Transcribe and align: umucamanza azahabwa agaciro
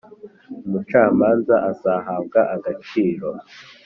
umucamanza 0.65 1.55
azahabwa 1.71 2.39
agaciro 2.55 3.27